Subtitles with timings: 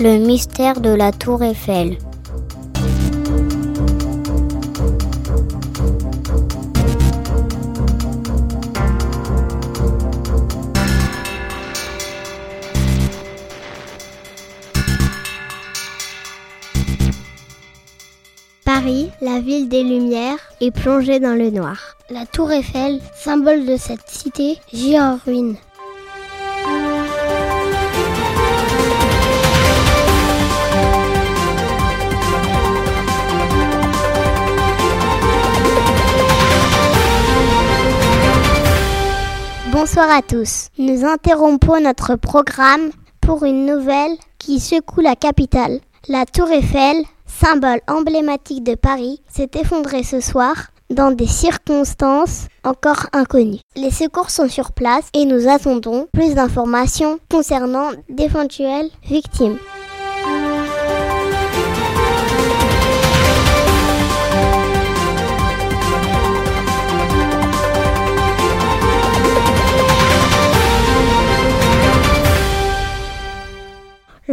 [0.00, 1.98] Le mystère de la tour Eiffel.
[18.64, 21.96] Paris, la ville des Lumières, est plongée dans le noir.
[22.08, 25.56] La tour Eiffel, symbole de cette cité, gît en ruine.
[39.80, 40.70] Bonsoir à tous.
[40.76, 45.78] Nous interrompons notre programme pour une nouvelle qui secoue la capitale.
[46.08, 46.96] La tour Eiffel,
[47.26, 53.60] symbole emblématique de Paris, s'est effondrée ce soir dans des circonstances encore inconnues.
[53.76, 59.58] Les secours sont sur place et nous attendons plus d'informations concernant d'éventuelles victimes.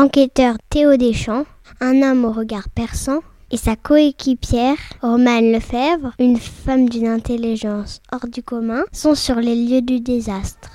[0.00, 1.44] L'enquêteur Théo Deschamps,
[1.80, 3.18] un homme au regard perçant,
[3.50, 9.56] et sa coéquipière, Romane Lefebvre, une femme d'une intelligence hors du commun, sont sur les
[9.56, 10.70] lieux du désastre.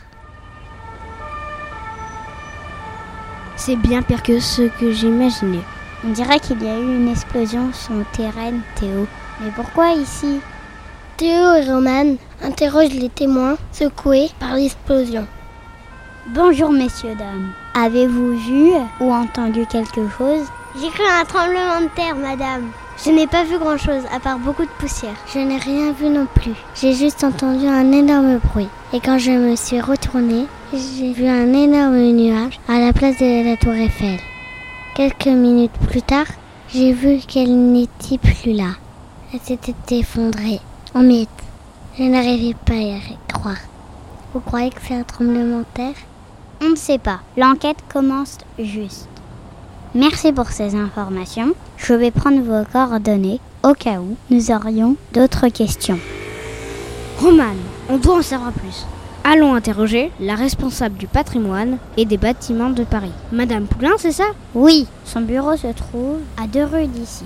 [3.56, 5.64] C'est bien pire que ce que j'imaginais.
[6.06, 9.08] On dirait qu'il y a eu une explosion sur le terrain, Théo.
[9.40, 10.42] Mais pourquoi ici?
[11.16, 15.26] Théo et Romane interrogent les témoins secoués par l'explosion.
[16.28, 17.52] Bonjour messieurs, dames.
[17.74, 18.72] Avez-vous vu
[19.02, 20.48] ou entendu quelque chose?
[20.80, 22.70] J'ai cru un tremblement de terre, madame.
[23.04, 25.16] Je n'ai pas vu grand-chose, à part beaucoup de poussière.
[25.34, 26.54] Je n'ai rien vu non plus.
[26.76, 28.70] J'ai juste entendu un énorme bruit.
[28.94, 33.44] Et quand je me suis retournée, j'ai vu un énorme nuage à la place de
[33.44, 34.18] la tour Eiffel.
[34.96, 36.28] Quelques minutes plus tard,
[36.70, 38.78] j'ai vu qu'elle n'était plus là.
[39.34, 40.62] Elle s'était effondrée
[40.96, 41.28] en miettes.
[42.00, 43.58] Je n'arrivais pas à y croire.
[44.34, 45.96] Vous croyez que c'est un tremblement de terre?
[46.66, 47.20] On ne sait pas.
[47.36, 49.10] L'enquête commence juste.
[49.96, 51.54] Merci pour ces informations.
[51.76, 56.00] Je vais prendre vos coordonnées au cas où nous aurions d'autres questions.
[57.20, 57.58] Romane,
[57.90, 58.86] on doit en savoir plus.
[59.26, 63.12] Allons interroger la responsable du patrimoine et des bâtiments de Paris.
[63.34, 64.28] Madame Poulain, c'est ça?
[64.56, 67.26] Oui, son bureau se trouve à deux rues d'ici.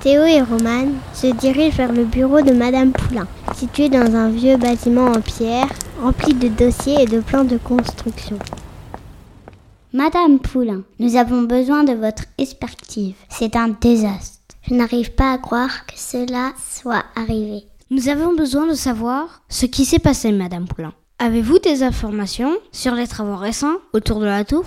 [0.00, 4.56] Théo et Romane se dirigent vers le bureau de Madame Poulain, situé dans un vieux
[4.56, 5.68] bâtiment en pierre,
[6.02, 8.36] rempli de dossiers et de plans de construction.
[9.92, 13.14] Madame Poulain, nous avons besoin de votre expertise.
[13.28, 14.40] C'est un désastre.
[14.68, 17.66] Je n'arrive pas à croire que cela soit arrivé.
[17.90, 20.92] Nous avons besoin de savoir ce qui s'est passé, Madame Poulain.
[21.20, 24.64] Avez-vous des informations sur les travaux récents autour de la tour?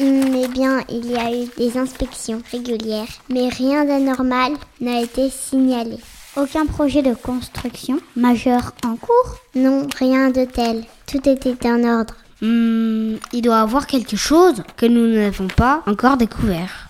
[0.00, 5.98] Eh bien, il y a eu des inspections régulières, mais rien d'anormal n'a été signalé.
[6.34, 10.84] Aucun projet de construction majeur en cours Non, rien de tel.
[11.06, 12.14] Tout était en ordre.
[12.40, 16.88] Hmm, il doit y avoir quelque chose que nous n'avons pas encore découvert.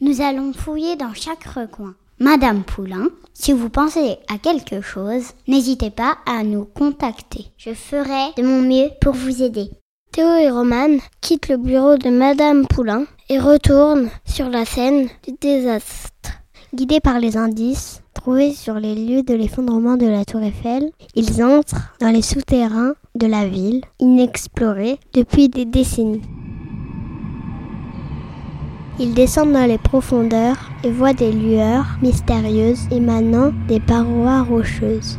[0.00, 1.94] Nous allons fouiller dans chaque recoin.
[2.18, 7.46] Madame Poulain, si vous pensez à quelque chose, n'hésitez pas à nous contacter.
[7.56, 9.70] Je ferai de mon mieux pour vous aider.
[10.10, 15.32] Théo et Romane quittent le bureau de Madame Poulain et retournent sur la scène du
[15.40, 16.41] désastre.
[16.74, 21.44] Guidés par les indices trouvés sur les lieux de l'effondrement de la tour Eiffel, ils
[21.44, 26.22] entrent dans les souterrains de la ville, inexplorés depuis des décennies.
[28.98, 35.18] Ils descendent dans les profondeurs et voient des lueurs mystérieuses émanant des parois rocheuses.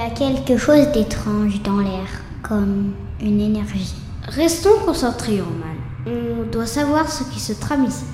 [0.00, 2.08] Y a quelque chose d'étrange dans l'air,
[2.42, 3.94] comme une énergie.
[4.28, 5.82] Restons concentrés, Romane.
[6.06, 8.04] On doit savoir ce qui se trame ici.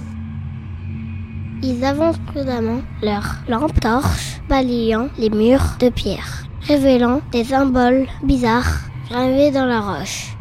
[1.63, 8.81] Ils avancent prudemment leurs lampes torches, balayant les murs de pierre, révélant des symboles bizarres
[9.09, 10.37] gravés dans la roche.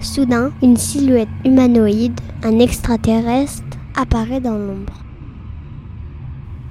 [0.00, 3.64] Soudain, une silhouette humanoïde, un extraterrestre,
[4.00, 4.94] apparaît dans l'ombre.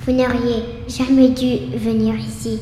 [0.06, 2.62] Vous n'auriez jamais dû venir ici.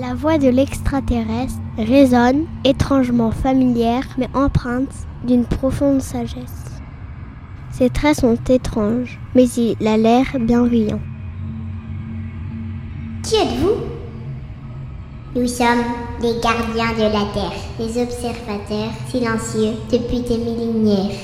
[0.00, 4.94] La voix de l'extraterrestre résonne, étrangement familière, mais empreinte
[5.24, 6.80] d'une profonde sagesse.
[7.70, 11.00] Ses traits sont étranges, mais il a l'air bienveillant.
[13.22, 13.76] Qui êtes-vous?
[15.38, 15.84] Nous sommes
[16.22, 21.18] les gardiens de la Terre, les observateurs silencieux depuis des millénaires.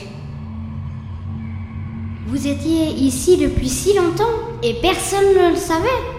[2.27, 4.25] Vous étiez ici depuis si longtemps
[4.63, 6.16] et personne ne le savait.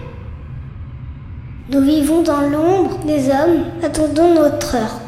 [1.70, 5.00] Nous vivons dans l'ombre des hommes, attendons notre heure.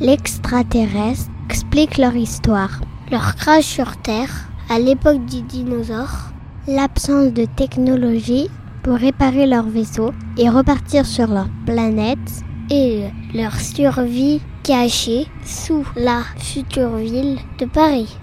[0.00, 4.30] L'extraterrestre explique leur histoire, leur crash sur Terre
[4.70, 6.30] à l'époque du dinosaure,
[6.68, 8.48] l'absence de technologie
[8.84, 16.22] pour réparer leur vaisseau et repartir sur leur planète et leur survie cachée sous la
[16.38, 18.16] future ville de Paris.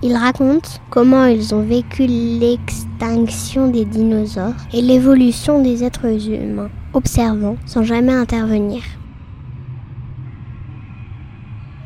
[0.00, 7.56] Ils racontent comment ils ont vécu l'extinction des dinosaures et l'évolution des êtres humains, observant
[7.66, 8.82] sans jamais intervenir.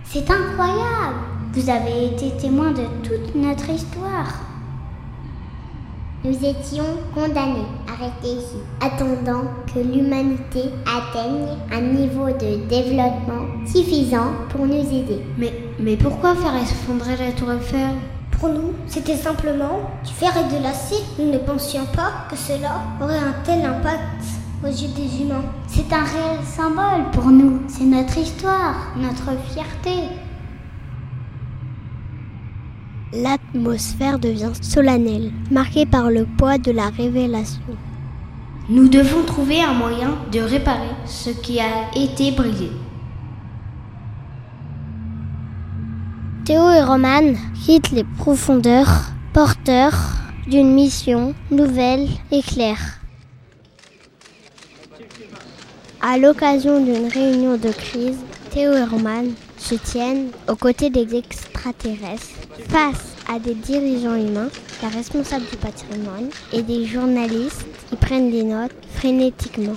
[0.04, 1.16] C'est incroyable
[1.54, 4.51] Vous avez été témoin de toute notre histoire.
[6.24, 14.30] Nous étions condamnés à rester ici, attendant que l'humanité atteigne un niveau de développement suffisant
[14.48, 15.20] pour nous aider.
[15.36, 17.96] Mais, mais pourquoi faire effondrer la tour Eiffel?
[18.38, 20.98] Pour nous, c'était simplement du fer et de l'acier.
[21.18, 24.00] Nous ne pensions pas que cela aurait un tel impact
[24.62, 25.44] aux yeux des humains.
[25.66, 27.62] C'est un réel symbole pour nous.
[27.66, 30.08] C'est notre histoire, notre fierté.
[33.12, 37.60] L'atmosphère devient solennelle, marquée par le poids de la révélation.
[38.70, 42.70] Nous devons trouver un moyen de réparer ce qui a été brisé.
[46.46, 49.98] Théo et Roman quittent les profondeurs, porteurs
[50.46, 52.98] d'une mission nouvelle et claire.
[56.00, 58.18] À l'occasion d'une réunion de crise,
[58.50, 59.24] Théo et Roman
[59.62, 62.26] se tiennent aux côtés des extraterrestres
[62.68, 64.50] face à des dirigeants humains,
[64.82, 69.74] la responsable du patrimoine et des journalistes qui prennent des notes frénétiquement.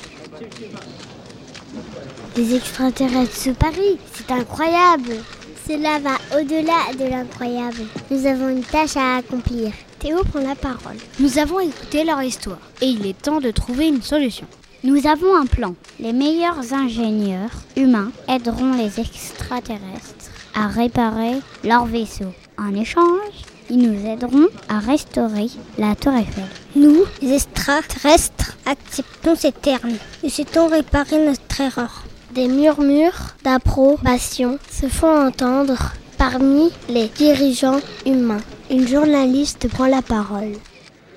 [2.36, 5.14] Les extraterrestres se parient, c'est incroyable.
[5.68, 7.86] Cela va au-delà de l'incroyable.
[8.12, 9.72] Nous avons une tâche à accomplir.
[10.00, 10.98] Théo prend la parole.
[11.20, 14.48] Nous avons écouté leur histoire et il est temps de trouver une solution.
[14.86, 15.74] Nous avons un plan.
[16.00, 22.32] Les meilleurs ingénieurs humains aideront les extraterrestres à réparer leur vaisseau.
[22.60, 23.34] En échange,
[23.72, 25.48] ils nous aideront à restaurer
[25.80, 26.44] la tour Eiffel.
[26.76, 32.04] Nous, les extraterrestres, acceptons ces termes et souhaitons réparer notre erreur.
[32.36, 38.44] Des murmures d'approbation se font entendre parmi les dirigeants humains.
[38.70, 40.54] Une journaliste prend la parole.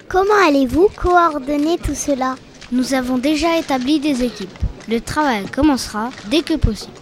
[0.08, 2.34] Comment allez-vous coordonner tout cela?
[2.70, 4.58] Nous avons déjà établi des équipes.
[4.88, 6.92] Le travail commencera dès que possible.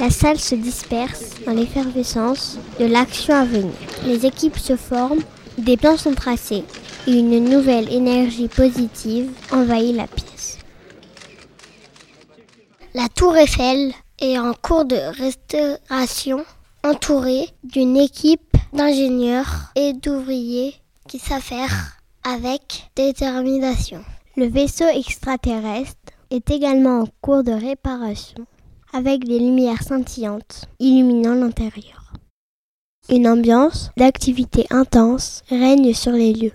[0.00, 3.72] La salle se disperse dans l'effervescence de l'action à venir.
[4.04, 5.22] Les équipes se forment,
[5.56, 6.64] des plans sont tracés
[7.06, 10.58] et une nouvelle énergie positive envahit la pièce.
[12.94, 16.44] La tour Eiffel est en cours de restauration,
[16.82, 20.74] entourée d'une équipe d'ingénieurs et d'ouvriers
[21.08, 24.02] qui s'affairent avec détermination.
[24.34, 28.46] Le vaisseau extraterrestre est également en cours de réparation
[28.94, 32.14] avec des lumières scintillantes illuminant l'intérieur.
[33.10, 36.52] Une ambiance d'activité intense règne sur les lieux.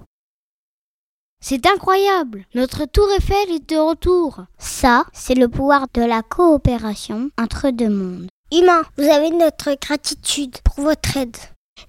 [1.40, 7.30] C'est incroyable Notre tour Eiffel est de retour Ça, c'est le pouvoir de la coopération
[7.38, 8.28] entre deux mondes.
[8.52, 11.38] Humains, vous avez notre gratitude pour votre aide.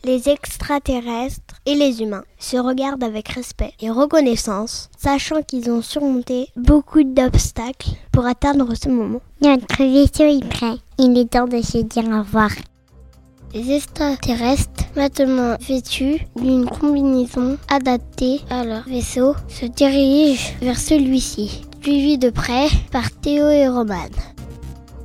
[0.05, 6.49] Les extraterrestres et les humains se regardent avec respect et reconnaissance, sachant qu'ils ont surmonté
[6.57, 9.21] beaucoup d'obstacles pour atteindre ce moment.
[9.43, 10.77] Notre vaisseau est prêt.
[10.99, 12.51] Il est temps de se dire au revoir.
[13.55, 22.19] Les extraterrestres, maintenant vêtus d'une combinaison adaptée à leur vaisseau, se dirigent vers celui-ci, suivis
[22.19, 24.11] de près par Théo et Roman.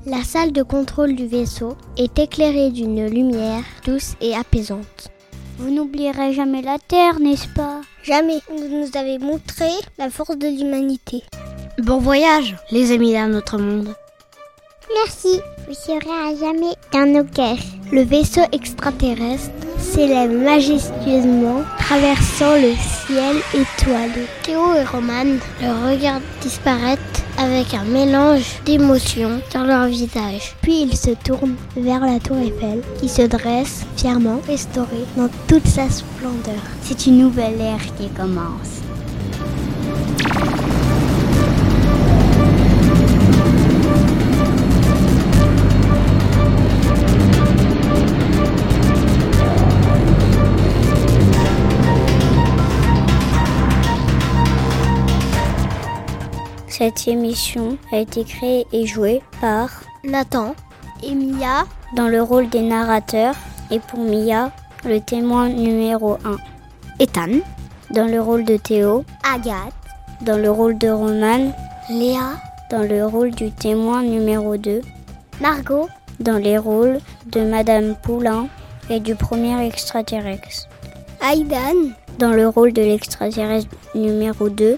[0.05, 5.09] La salle de contrôle du vaisseau est éclairée d'une lumière douce et apaisante.
[5.57, 7.79] Vous n'oublierez jamais la Terre, n'est-ce pas?
[8.03, 8.39] Jamais.
[8.49, 11.23] Vous nous avez montré la force de l'humanité.
[11.77, 13.95] Bon voyage, les amis d'un autre monde.
[14.93, 15.39] Merci.
[15.67, 17.63] Vous serez à jamais dans nos cœurs.
[17.93, 24.27] Le vaisseau extraterrestre s'élève majestueusement, traversant le ciel étoilé.
[24.43, 27.01] Théo et Roman le regardent disparaître
[27.37, 30.55] avec un mélange d'émotions dans leur visage.
[30.61, 35.67] Puis ils se tournent vers la tour Eiffel qui se dresse fièrement restaurée dans toute
[35.67, 36.61] sa splendeur.
[36.81, 38.81] C'est une nouvelle ère qui commence.
[56.83, 59.69] Cette émission a été créée et jouée par
[60.03, 60.53] Nathan
[61.01, 61.63] et Mia.
[61.95, 63.35] dans le rôle des narrateurs
[63.71, 64.51] et pour Mia
[64.83, 66.35] le témoin numéro 1.
[66.99, 67.39] Ethan,
[67.91, 69.73] Dans le rôle de Théo, Agathe,
[70.23, 71.53] dans le rôle de Roman,
[71.89, 72.33] Léa,
[72.69, 74.81] dans le rôle du témoin numéro 2,
[75.39, 75.87] Margot,
[76.19, 78.49] dans les rôles de Madame Poulain
[78.89, 80.67] et du premier extraterrestre,
[81.21, 84.77] Aidan, dans le rôle de l'extraterrestre numéro 2,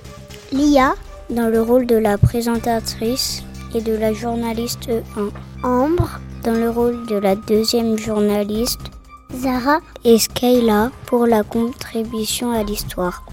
[0.52, 0.94] Lia,
[1.30, 7.08] dans le rôle de la présentatrice et de la journaliste 1, Ambre, dans le rôle
[7.08, 8.92] de la deuxième journaliste
[9.34, 13.26] Zara, et Skyla pour la contribution à l'histoire.